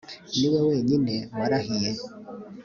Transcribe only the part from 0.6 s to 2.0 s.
wenyine warahiye